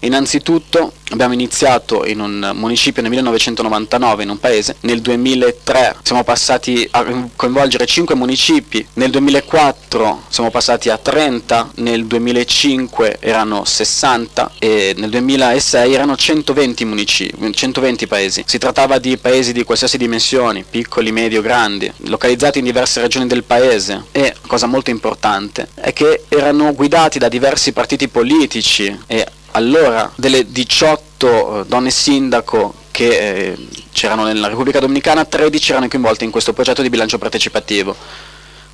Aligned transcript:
Innanzitutto 0.00 0.92
abbiamo 1.10 1.32
iniziato 1.32 2.04
in 2.04 2.20
un 2.20 2.52
municipio 2.54 3.02
nel 3.02 3.10
1999, 3.10 4.22
in 4.22 4.30
un 4.30 4.38
paese, 4.38 4.76
nel 4.80 5.00
2003 5.00 5.96
siamo 6.02 6.22
passati 6.22 6.86
a 6.92 7.28
coinvolgere 7.34 7.86
5 7.86 8.14
municipi, 8.14 8.86
nel 8.94 9.10
2004 9.10 10.24
siamo 10.28 10.50
passati 10.50 10.88
a 10.88 10.98
30, 10.98 11.72
nel 11.76 12.06
2005 12.06 13.18
erano 13.20 13.64
60 13.64 14.52
e 14.58 14.94
nel 14.96 15.10
2006 15.10 15.94
erano 15.94 16.16
120 16.16 16.84
municipi, 16.84 17.52
120 17.52 18.06
paesi. 18.06 18.44
Si 18.46 18.58
trattava 18.58 18.98
di 18.98 19.16
paesi 19.16 19.52
di 19.52 19.64
qualsiasi 19.64 19.98
dimensioni, 19.98 20.64
piccoli, 20.68 21.10
medio, 21.10 21.42
grandi, 21.42 21.90
localizzati 22.06 22.58
in 22.58 22.64
diverse 22.64 23.00
regioni 23.00 23.26
del 23.26 23.44
paese. 23.44 24.04
E, 24.12 24.34
cosa 24.46 24.66
molto 24.66 24.90
importante, 24.90 25.68
è 25.74 25.92
che 25.92 26.24
erano 26.28 26.72
guidati 26.72 27.18
da 27.18 27.28
diversi 27.28 27.72
partiti 27.72 28.08
politici 28.08 28.96
e 29.06 29.26
allora 29.58 30.10
delle 30.14 30.50
18 30.50 31.60
eh, 31.62 31.66
donne 31.66 31.90
sindaco 31.90 32.74
che 32.92 33.08
eh, 33.08 33.68
c'erano 33.92 34.24
nella 34.24 34.48
Repubblica 34.48 34.78
Dominicana, 34.78 35.24
13 35.24 35.72
erano 35.72 35.88
coinvolte 35.88 36.24
in 36.24 36.30
questo 36.30 36.52
progetto 36.52 36.82
di 36.82 36.88
bilancio 36.88 37.18
partecipativo. 37.18 37.94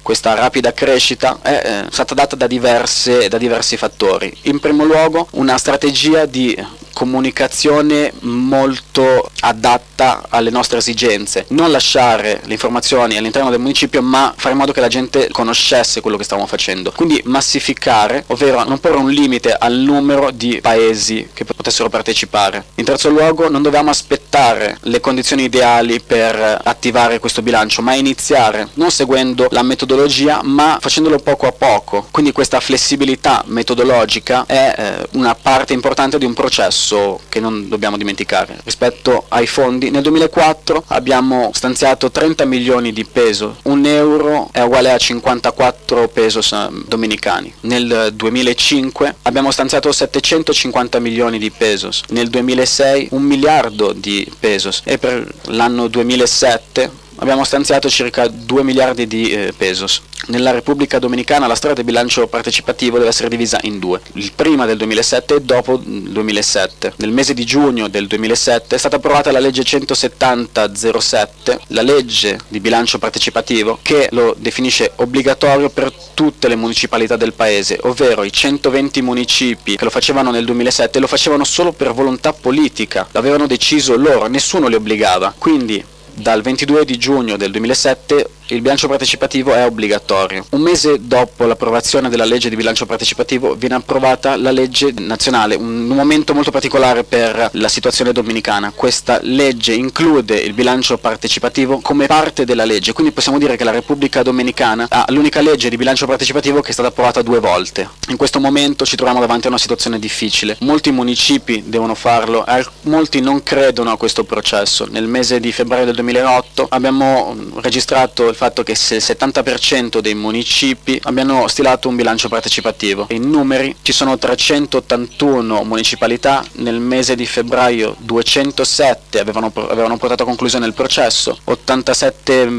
Questa 0.02 0.34
rapida 0.34 0.75
crescita 0.75 1.39
è 1.41 1.84
eh, 1.87 1.91
stata 1.91 2.15
data 2.15 2.37
da, 2.37 2.47
diverse, 2.47 3.28
da 3.28 3.39
diversi 3.39 3.78
fattori. 3.78 4.34
In 4.42 4.61
primo 4.61 4.84
luogo 4.84 5.28
una 5.33 5.56
strategia 5.56 6.27
di 6.27 6.55
comunicazione 6.95 8.12
molto 8.21 9.30
adatta 9.41 10.25
alle 10.30 10.48
nostre 10.48 10.79
esigenze, 10.79 11.45
non 11.48 11.70
lasciare 11.70 12.41
le 12.45 12.55
informazioni 12.55 13.19
all'interno 13.19 13.51
del 13.51 13.61
municipio 13.61 14.01
ma 14.01 14.33
fare 14.34 14.53
in 14.53 14.61
modo 14.61 14.73
che 14.73 14.80
la 14.80 14.89
gente 14.89 15.29
conoscesse 15.30 16.01
quello 16.01 16.17
che 16.17 16.25
stavamo 16.25 16.47
facendo, 16.47 16.93
quindi 16.97 17.20
massificare, 17.27 18.25
ovvero 18.29 18.65
non 18.65 18.80
porre 18.80 18.97
un 18.97 19.11
limite 19.11 19.53
al 19.53 19.75
numero 19.75 20.30
di 20.30 20.61
paesi 20.62 21.29
che 21.34 21.45
potessero 21.45 21.91
partecipare. 21.91 22.65
In 22.77 22.84
terzo 22.84 23.11
luogo 23.11 23.51
non 23.51 23.61
dovevamo 23.61 23.91
aspettare 23.91 24.79
le 24.83 25.00
condizioni 25.00 25.45
ideali 25.45 26.00
per 26.00 26.61
attivare 26.65 27.19
questo 27.19 27.42
bilancio, 27.42 27.83
ma 27.83 27.95
iniziare 27.95 28.69
non 28.75 28.91
seguendo 28.91 29.48
la 29.50 29.62
metodologia 29.62 30.41
ma 30.42 30.78
facendolo 30.81 31.19
poco 31.19 31.47
a 31.47 31.53
poco, 31.53 32.06
quindi 32.11 32.33
questa 32.33 32.61
flessibilità 32.61 33.42
metodologica 33.47 34.45
è 34.47 34.75
eh, 34.77 35.09
una 35.12 35.34
parte 35.34 35.72
importante 35.72 36.19
di 36.19 36.25
un 36.25 36.34
processo 36.34 36.84
passo 36.85 37.21
che 37.31 37.41
non 37.41 37.69
dobbiamo 37.69 37.97
dimenticare 37.97 38.59
rispetto 38.65 39.25
ai 39.29 39.47
fondi. 39.47 39.91
Nel 39.91 40.03
2004 40.03 40.85
abbiamo 40.89 41.51
stanziato 41.55 42.11
30 42.11 42.45
milioni 42.45 42.93
di 42.93 43.05
peso, 43.07 43.57
un 43.63 43.87
euro 43.87 44.51
è 44.53 44.61
uguale 44.61 44.93
a 44.93 44.99
54 44.99 46.09
pesos 46.09 46.53
eh, 46.53 46.69
dominicani. 46.87 47.53
Nel 47.61 48.11
2005 48.12 49.17
abbiamo 49.23 49.51
stanziato 49.51 49.91
750 49.91 50.99
milioni 51.01 51.39
di 51.39 51.51
pesos, 51.51 52.03
nel 52.09 52.29
2006 52.29 53.09
un 53.12 53.23
miliardo 53.23 53.93
di 53.93 54.31
pesos 54.39 54.83
e 54.85 54.99
per 54.99 55.27
l'anno 55.47 55.89
2007 55.89 57.03
abbiamo 57.17 57.45
stanziato 57.45 57.89
circa 57.89 58.27
2 58.29 58.62
miliardi 58.62 59.07
di 59.07 59.31
eh, 59.31 59.55
pesos. 59.57 60.03
Nella 60.27 60.53
Repubblica 60.53 60.98
Dominicana 60.98 61.47
la 61.47 61.55
storia 61.55 61.77
del 61.77 61.84
bilancio 61.84 62.27
partecipativo 62.27 62.97
deve 62.97 63.11
essere 63.11 63.28
divisa 63.28 63.58
in 63.62 63.78
due, 63.78 64.00
il 64.14 64.33
prima 64.34 64.64
del 64.64 64.78
2007 64.78 65.34
e 65.34 65.41
dopo 65.42 65.75
il 65.75 66.11
2007. 66.11 66.94
Nel 66.97 67.11
mese 67.11 67.34
di 67.34 67.44
giugno 67.44 67.89
del 67.89 68.06
2007 68.06 68.75
è 68.75 68.78
stata 68.78 68.97
approvata 68.97 69.31
la 69.31 69.39
legge 69.39 69.62
170-07, 69.62 71.58
la 71.69 71.83
legge 71.83 72.39
di 72.48 72.61
bilancio 72.61 72.98
partecipativo 72.98 73.78
che 73.83 74.08
lo 74.12 74.34
definisce 74.39 74.92
obbligatorio 74.97 75.69
per 75.69 75.92
tutte 76.14 76.48
le 76.48 76.56
municipalità 76.56 77.16
del 77.16 77.34
paese, 77.34 77.78
ovvero 77.83 78.25
i 78.25 78.33
120 78.33 79.03
municipi 79.03 79.77
che 79.77 79.84
lo 79.84 79.91
facevano 79.91 80.31
nel 80.31 80.44
2007 80.47 81.00
lo 81.00 81.06
facevano 81.06 81.44
solo 81.44 81.72
per 81.72 81.92
volontà 81.92 82.33
politica, 82.33 83.06
l'avevano 83.11 83.47
deciso 83.47 83.97
loro, 83.97 84.27
nessuno 84.27 84.69
li 84.69 84.75
obbligava. 84.75 85.34
Quindi 85.36 85.84
dal 86.14 86.42
22 86.42 86.84
di 86.84 86.97
giugno 86.97 87.36
del 87.36 87.50
2007 87.50 88.28
il 88.55 88.62
bilancio 88.62 88.88
partecipativo 88.88 89.53
è 89.53 89.65
obbligatorio. 89.65 90.47
Un 90.50 90.60
mese 90.60 90.98
dopo 91.00 91.44
l'approvazione 91.44 92.09
della 92.09 92.25
legge 92.25 92.48
di 92.48 92.56
bilancio 92.56 92.87
partecipativo 92.87 93.54
viene 93.54 93.75
approvata 93.75 94.37
la 94.37 94.50
legge 94.50 94.92
nazionale, 94.98 95.54
un 95.54 95.87
momento 95.87 96.34
molto 96.34 96.50
particolare 96.50 97.04
per 97.04 97.50
la 97.53 97.69
situazione 97.69 98.12
dominicana. 98.12 98.72
Questa 98.75 99.19
legge 99.22 99.72
include 99.75 100.37
il 100.37 100.53
bilancio 100.53 100.98
partecipativo 100.98 101.81
come 101.81 102.06
parte 102.06 102.44
della 102.44 102.64
legge, 102.64 102.93
quindi 102.93 103.12
possiamo 103.12 103.38
dire 103.38 103.56
che 103.56 103.64
la 103.64 103.70
Repubblica 103.70 104.22
Dominicana 104.22 104.87
ha 104.88 105.04
l'unica 105.09 105.41
legge 105.41 105.69
di 105.69 105.76
bilancio 105.76 106.06
partecipativo 106.06 106.60
che 106.60 106.70
è 106.70 106.72
stata 106.72 106.88
approvata 106.88 107.22
due 107.22 107.41
volte. 107.41 107.88
In 108.09 108.16
questo 108.16 108.41
momento 108.41 108.84
ci 108.84 108.97
troviamo 108.97 109.20
davanti 109.20 109.47
a 109.47 109.50
una 109.50 109.59
situazione 109.59 109.98
difficile. 109.98 110.56
Molti 110.60 110.91
municipi 110.91 111.64
devono 111.66 111.94
farlo, 111.94 112.44
molti 112.82 113.20
non 113.20 113.43
credono 113.43 113.91
a 113.91 113.97
questo 113.97 114.25
processo. 114.25 114.87
Nel 114.88 115.06
mese 115.06 115.41
di 115.41 115.53
febbraio 115.53 115.84
del 115.84 115.94
2008 115.94 116.66
abbiamo 116.70 117.37
registrato 117.56 118.28
il 118.28 118.34
che 118.62 118.75
se 118.75 118.97
il 118.97 119.03
70% 119.05 120.00
dei 120.00 120.15
municipi 120.15 121.00
abbiano 121.05 121.49
stilato 121.49 121.88
un 121.88 121.97
bilancio 121.97 122.28
partecipativo. 122.28 123.06
In 123.10 123.28
numeri 123.31 123.75
ci 123.82 123.93
sono 123.93 124.19
381 124.19 125.65
municipalità, 125.65 126.44
nel 126.55 126.78
mese 126.78 127.15
di 127.15 127.27
febbraio 127.27 127.97
207 127.99 129.19
avevano, 129.19 129.53
avevano 129.55 129.97
portato 129.97 130.22
a 130.22 130.27
conclusione 130.27 130.66
il 130.66 130.75
processo, 130.75 131.38
87 131.44 132.50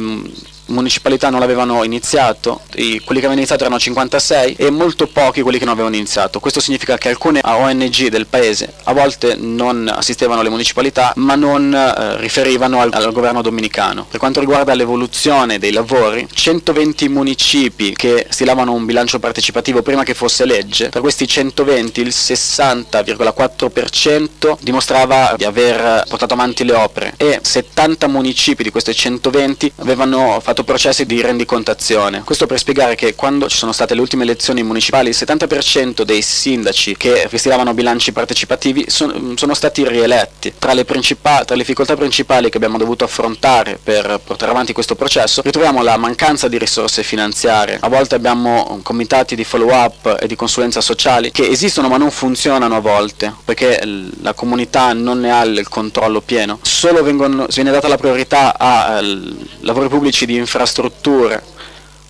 municipalità 0.67 1.29
non 1.29 1.39
l'avevano 1.39 1.83
iniziato, 1.83 2.61
quelli 2.71 3.01
che 3.01 3.11
avevano 3.11 3.35
iniziato 3.35 3.63
erano 3.63 3.79
56 3.79 4.55
e 4.57 4.69
molto 4.69 5.07
pochi 5.07 5.41
quelli 5.41 5.57
che 5.57 5.65
non 5.65 5.73
avevano 5.73 5.95
iniziato. 5.95 6.39
Questo 6.39 6.59
significa 6.59 6.97
che 6.97 7.09
alcune 7.09 7.41
ONG 7.43 8.07
del 8.07 8.27
paese 8.27 8.73
a 8.83 8.93
volte 8.93 9.35
non 9.35 9.91
assistevano 9.93 10.41
alle 10.41 10.49
municipalità 10.49 11.13
ma 11.17 11.35
non 11.35 11.73
eh, 11.73 12.17
riferivano 12.17 12.81
al, 12.81 12.89
al, 12.93 13.11
governo 13.11 13.41
dominicano. 13.41 14.05
Per 14.09 14.19
quanto 14.19 14.39
riguarda 14.39 14.73
l'evoluzione 14.73 15.59
dei 15.59 15.71
lavori, 15.71 16.27
120 16.31 17.09
municipi 17.09 17.93
che 17.95 18.25
stilavano 18.29 18.71
un 18.73 18.85
bilancio 18.85 19.19
partecipativo 19.19 19.81
prima 19.81 20.03
che 20.03 20.13
fosse 20.13 20.45
legge, 20.45 20.89
tra 20.89 21.01
questi 21.01 21.27
120 21.27 22.01
il 22.01 22.09
60,4% 22.09 24.57
dimostrava 24.59 25.33
di 25.37 25.43
aver 25.43 26.03
portato 26.07 26.33
avanti 26.33 26.63
le 26.63 26.73
opere 26.73 27.13
e 27.17 27.39
70 27.41 28.07
municipi 28.07 28.63
di 28.63 28.71
questi 28.71 28.93
120 28.93 29.73
avevano 29.77 30.39
fatto 30.41 30.54
processi 30.63 31.05
di 31.05 31.21
rendicontazione. 31.21 32.23
Questo 32.23 32.45
per 32.45 32.57
spiegare 32.57 32.95
che 32.95 33.15
quando 33.15 33.49
ci 33.49 33.57
sono 33.57 33.71
state 33.71 33.93
le 33.93 34.01
ultime 34.01 34.23
elezioni 34.23 34.63
municipali 34.63 35.09
il 35.09 35.15
70% 35.17 36.03
dei 36.03 36.21
sindaci 36.21 36.95
che 36.97 37.27
stilavano 37.33 37.73
bilanci 37.73 38.11
partecipativi 38.11 38.85
sono, 38.87 39.33
sono 39.35 39.53
stati 39.53 39.87
rieletti. 39.87 40.53
Tra 40.57 40.73
le, 40.73 40.85
tra 40.85 41.55
le 41.55 41.57
difficoltà 41.57 41.95
principali 41.95 42.49
che 42.49 42.57
abbiamo 42.57 42.77
dovuto 42.77 43.03
affrontare 43.03 43.79
per 43.81 44.19
portare 44.23 44.51
avanti 44.51 44.73
questo 44.73 44.95
processo 44.95 45.41
ritroviamo 45.41 45.81
la 45.81 45.97
mancanza 45.97 46.47
di 46.47 46.57
risorse 46.57 47.03
finanziarie. 47.03 47.77
A 47.81 47.89
volte 47.89 48.15
abbiamo 48.15 48.79
comitati 48.83 49.35
di 49.35 49.43
follow 49.43 49.71
up 49.71 50.17
e 50.21 50.27
di 50.27 50.35
consulenza 50.35 50.81
sociali 50.81 51.31
che 51.31 51.47
esistono 51.47 51.87
ma 51.87 51.97
non 51.97 52.11
funzionano 52.11 52.75
a 52.75 52.79
volte 52.79 53.33
perché 53.43 53.81
la 54.21 54.33
comunità 54.33 54.93
non 54.93 55.19
ne 55.19 55.31
ha 55.31 55.43
il 55.43 55.67
controllo 55.69 56.21
pieno. 56.21 56.59
Solo 56.61 57.03
vengono, 57.03 57.47
viene 57.53 57.71
data 57.71 57.87
la 57.87 57.97
priorità 57.97 58.57
a 58.57 59.01
lavori 59.61 59.87
pubblici 59.87 60.25
di 60.25 60.44
infrastrutture 60.45 61.41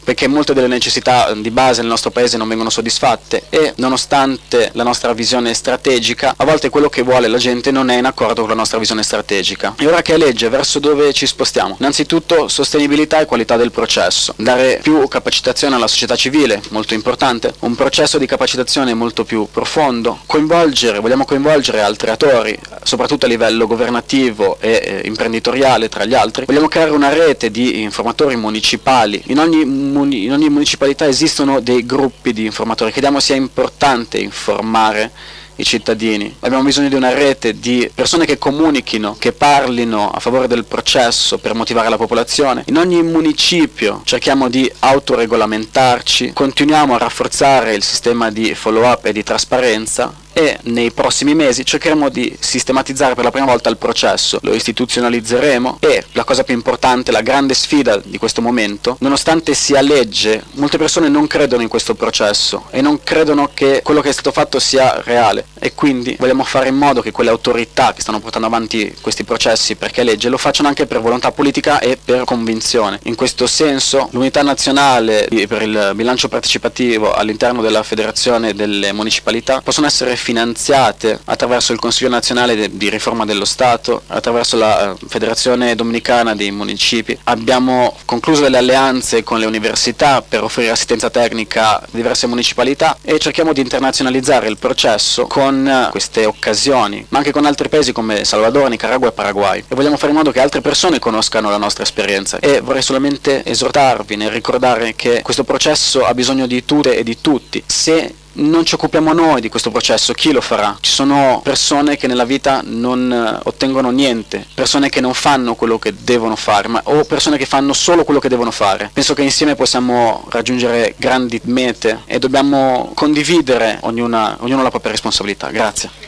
perché 0.05 0.27
molte 0.27 0.53
delle 0.53 0.67
necessità 0.67 1.33
di 1.33 1.49
base 1.49 1.81
nel 1.81 1.89
nostro 1.89 2.11
paese 2.11 2.37
non 2.37 2.47
vengono 2.47 2.69
soddisfatte 2.69 3.45
e 3.49 3.73
nonostante 3.77 4.69
la 4.73 4.83
nostra 4.83 5.13
visione 5.13 5.53
strategica, 5.53 6.35
a 6.37 6.45
volte 6.45 6.69
quello 6.69 6.89
che 6.89 7.01
vuole 7.01 7.27
la 7.27 7.39
gente 7.39 7.71
non 7.71 7.89
è 7.89 7.97
in 7.97 8.05
accordo 8.05 8.41
con 8.41 8.49
la 8.49 8.55
nostra 8.55 8.77
visione 8.77 9.01
strategica. 9.01 9.73
E 9.77 9.87
ora 9.87 10.03
che 10.03 10.13
è 10.13 10.17
legge, 10.17 10.47
verso 10.47 10.77
dove 10.77 11.11
ci 11.11 11.25
spostiamo? 11.25 11.77
Innanzitutto 11.79 12.47
sostenibilità 12.47 13.19
e 13.19 13.25
qualità 13.25 13.57
del 13.57 13.71
processo, 13.71 14.33
dare 14.37 14.79
più 14.81 15.07
capacitazione 15.07 15.75
alla 15.75 15.87
società 15.87 16.15
civile, 16.15 16.61
molto 16.69 16.93
importante, 16.93 17.53
un 17.61 17.75
processo 17.75 18.19
di 18.19 18.27
capacitazione 18.27 18.93
molto 18.93 19.25
più 19.25 19.47
profondo, 19.51 20.19
coinvolgere, 20.27 20.99
vogliamo 20.99 21.25
coinvolgere 21.25 21.81
altri 21.81 22.11
attori, 22.11 22.57
soprattutto 22.83 23.25
a 23.25 23.27
livello 23.27 23.65
governativo 23.65 24.57
e 24.59 25.01
eh, 25.03 25.07
imprenditoriale 25.07 25.89
tra 25.89 26.05
gli 26.05 26.13
altri, 26.13 26.45
vogliamo 26.45 26.67
creare 26.67 26.91
una 26.91 27.09
rete 27.09 27.49
di 27.49 27.81
informatori 27.81 28.35
municipali 28.35 29.23
in 29.27 29.39
ogni 29.39 29.65
in 30.03 30.31
ogni 30.31 30.49
municipalità 30.49 31.07
esistono 31.07 31.59
dei 31.59 31.85
gruppi 31.85 32.33
di 32.33 32.45
informatori, 32.45 32.91
crediamo 32.91 33.19
sia 33.19 33.35
importante 33.35 34.17
informare 34.17 35.11
i 35.57 35.63
cittadini. 35.63 36.35
Abbiamo 36.41 36.63
bisogno 36.63 36.89
di 36.89 36.95
una 36.95 37.13
rete 37.13 37.57
di 37.59 37.89
persone 37.93 38.25
che 38.25 38.37
comunichino, 38.37 39.15
che 39.17 39.31
parlino 39.31 40.11
a 40.11 40.19
favore 40.19 40.47
del 40.47 40.65
processo 40.65 41.37
per 41.37 41.53
motivare 41.53 41.89
la 41.89 41.97
popolazione. 41.97 42.63
In 42.67 42.77
ogni 42.77 43.01
municipio 43.03 44.01
cerchiamo 44.03 44.49
di 44.49 44.69
autoregolamentarci, 44.79 46.33
continuiamo 46.33 46.95
a 46.95 46.97
rafforzare 46.97 47.73
il 47.73 47.83
sistema 47.83 48.29
di 48.29 48.53
follow 48.53 48.83
up 48.83 49.05
e 49.05 49.13
di 49.13 49.23
trasparenza 49.23 50.23
e 50.37 50.59
nei 50.63 50.91
prossimi 50.91 51.33
mesi 51.33 51.63
cercheremo 51.63 52.09
di 52.09 52.35
sistematizzare 52.37 53.15
per 53.15 53.23
la 53.23 53.31
prima 53.31 53.45
volta 53.45 53.69
il 53.69 53.77
processo, 53.77 54.37
lo 54.41 54.53
istituzionalizzeremo 54.53 55.77
e 55.79 56.03
la 56.11 56.25
cosa 56.25 56.43
più 56.43 56.53
importante, 56.53 57.13
la 57.13 57.21
grande 57.21 57.53
sfida 57.53 57.95
di 58.03 58.17
questo 58.17 58.41
momento, 58.41 58.97
nonostante 58.99 59.53
sia 59.53 59.79
legge, 59.79 60.43
molte 60.55 60.77
persone 60.77 61.07
non 61.07 61.25
credono 61.27 61.61
in 61.61 61.69
questo 61.69 61.95
processo 61.95 62.65
e 62.71 62.81
non 62.81 63.01
credono 63.01 63.49
che 63.53 63.79
quello 63.81 64.01
che 64.01 64.09
è 64.09 64.11
stato 64.11 64.33
fatto 64.33 64.59
sia 64.59 65.01
reale 65.05 65.45
e 65.57 65.73
quindi 65.73 66.17
vogliamo 66.19 66.43
fare 66.43 66.67
in 66.67 66.75
modo 66.75 67.01
che 67.01 67.11
quelle 67.11 67.29
autorità 67.29 67.93
che 67.93 68.01
stanno 68.01 68.19
portando 68.19 68.47
avanti 68.47 68.93
questi 68.99 69.23
processi 69.23 69.77
perché 69.77 70.01
è 70.01 70.03
legge 70.03 70.27
lo 70.27 70.37
facciano 70.37 70.67
anche 70.67 70.85
per 70.85 70.99
volontà 70.99 71.31
politica 71.31 71.79
e 71.79 71.97
per 72.03 72.25
convinzione. 72.25 72.99
In 73.03 73.15
questo 73.15 73.47
senso 73.47 74.09
l'unità 74.11 74.41
nazionale 74.41 75.29
per 75.47 75.61
il 75.61 75.91
bilancio 75.95 76.27
partecipativo 76.27 77.13
all'interno 77.13 77.61
della 77.61 77.83
federazione 77.83 78.53
delle 78.53 78.91
municipalità 78.91 79.61
possono 79.61 79.87
essere 79.87 80.17
finanziate 80.25 81.19
attraverso 81.25 81.71
il 81.71 81.77
Consiglio 81.77 82.09
nazionale 82.09 82.75
di 82.75 82.89
riforma 82.89 83.25
dello 83.25 83.45
Stato, 83.45 84.01
attraverso 84.07 84.57
la 84.57 84.91
eh, 84.91 84.95
Federazione 85.07 85.75
Dominicana 85.75 86.33
dei 86.33 86.49
Municipi. 86.49 87.15
Abbiamo 87.25 87.95
concluso 88.05 88.41
delle 88.41 88.57
alleanze 88.57 89.21
con 89.21 89.37
le 89.37 89.45
università 89.45 90.23
per 90.23 90.41
offrire 90.41 90.71
assistenza 90.71 91.11
tecnica 91.11 91.79
a 91.79 91.87
diverse 91.91 92.25
municipalità 92.25 92.97
e 93.03 93.19
cerchiamo 93.19 93.53
di 93.53 93.61
internazionalizzare 93.61 94.47
il 94.47 94.57
processo 94.57 95.27
con 95.27 95.67
eh, 95.67 95.89
queste 95.91 96.25
occasioni, 96.25 97.05
ma 97.09 97.19
anche 97.19 97.31
con 97.31 97.45
altri 97.45 97.69
paesi 97.69 97.91
come 97.91 98.25
Salvador, 98.25 98.67
Nicaragua 98.67 99.09
e 99.09 99.11
Paraguay. 99.11 99.63
E 99.67 99.75
vogliamo 99.75 99.95
fare 99.95 100.09
in 100.09 100.17
modo 100.17 100.31
che 100.31 100.39
altre 100.39 100.61
persone 100.61 100.97
conoscano 100.97 101.51
la 101.51 101.57
nostra 101.57 101.83
esperienza. 101.83 102.39
E 102.39 102.61
vorrei 102.61 102.81
solamente 102.81 103.45
esortarvi 103.45 104.15
nel 104.15 104.31
ricordare 104.31 104.95
che 104.95 105.21
questo 105.21 105.43
processo 105.43 106.03
ha 106.03 106.15
bisogno 106.15 106.47
di 106.47 106.65
tutte 106.65 106.97
e 106.97 107.03
di 107.03 107.21
tutti. 107.21 107.61
Se 107.67 108.23
non 108.35 108.65
ci 108.65 108.75
occupiamo 108.75 109.13
noi 109.13 109.41
di 109.41 109.49
questo 109.49 109.69
processo, 109.69 110.13
chi 110.13 110.31
lo 110.31 110.41
farà? 110.41 110.77
Ci 110.79 110.91
sono 110.91 111.41
persone 111.43 111.97
che 111.97 112.07
nella 112.07 112.25
vita 112.25 112.61
non 112.63 113.11
eh, 113.11 113.39
ottengono 113.43 113.89
niente, 113.91 114.45
persone 114.53 114.89
che 114.89 115.01
non 115.01 115.13
fanno 115.13 115.55
quello 115.55 115.77
che 115.77 115.93
devono 115.97 116.35
fare, 116.35 116.67
ma, 116.67 116.81
o 116.85 117.03
persone 117.03 117.37
che 117.37 117.45
fanno 117.45 117.73
solo 117.73 118.03
quello 118.03 118.19
che 118.19 118.29
devono 118.29 118.51
fare. 118.51 118.89
Penso 118.93 119.13
che 119.13 119.21
insieme 119.21 119.55
possiamo 119.55 120.25
raggiungere 120.29 120.95
grandi 120.97 121.39
mete 121.45 122.01
e 122.05 122.19
dobbiamo 122.19 122.91
condividere 122.93 123.77
ognuna, 123.81 124.37
ognuno 124.39 124.63
la 124.63 124.69
propria 124.69 124.91
responsabilità. 124.91 125.49
Grazie. 125.49 126.04